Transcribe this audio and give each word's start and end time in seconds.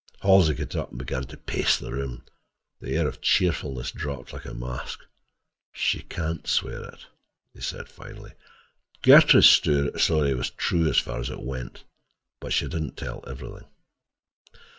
Halsey 0.23 0.55
got 0.55 0.75
up 0.75 0.89
and 0.89 0.97
began 0.97 1.25
to 1.25 1.37
pace 1.37 1.77
the 1.77 1.91
room, 1.91 2.23
and 2.79 2.89
the 2.89 2.97
air 2.97 3.07
of 3.07 3.21
cheerfulness 3.21 3.91
dropped 3.91 4.33
like 4.33 4.45
a 4.45 4.53
mask. 4.55 5.01
"She 5.73 6.01
can't 6.01 6.47
swear 6.47 6.85
it," 6.85 7.05
he 7.53 7.61
said 7.61 7.87
finally. 7.87 8.31
"Gertrude's 9.03 9.47
story 10.01 10.33
was 10.33 10.49
true 10.49 10.89
as 10.89 10.97
far 10.97 11.19
as 11.19 11.29
it 11.29 11.43
went, 11.43 11.83
but 12.39 12.51
she 12.51 12.67
didn't 12.67 12.97
tell 12.97 13.23
everything. 13.27 13.67